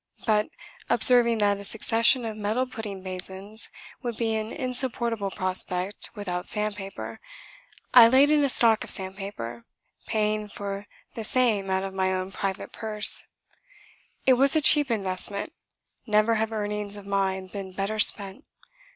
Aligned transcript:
But, 0.25 0.49
observing 0.89 1.37
that 1.45 1.59
a 1.59 1.63
succession 1.63 2.25
of 2.25 2.35
metal 2.35 2.65
pudding 2.65 3.03
basins 3.03 3.69
would 4.01 4.17
be 4.17 4.33
an 4.35 4.51
insupportable 4.51 5.29
prospect 5.29 6.09
without 6.15 6.49
sandpaper, 6.49 7.19
I 7.93 8.07
laid 8.07 8.31
in 8.31 8.43
a 8.43 8.49
stock 8.49 8.83
of 8.83 8.89
sandpaper, 8.89 9.63
paying 10.07 10.47
for 10.47 10.87
the 11.13 11.23
same 11.23 11.69
out 11.69 11.83
of 11.83 11.93
my 11.93 12.11
own 12.11 12.31
private 12.31 12.71
purse. 12.71 13.27
It 14.25 14.33
was 14.33 14.55
a 14.55 14.61
cheap 14.61 14.89
investment. 14.89 15.53
Never 16.07 16.33
have 16.33 16.51
earnings 16.51 16.95
of 16.95 17.05
mine 17.05 17.45
been 17.45 17.71
better 17.71 17.99
spent. 17.99 18.43